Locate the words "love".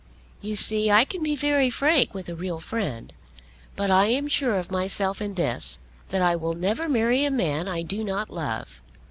8.31-8.81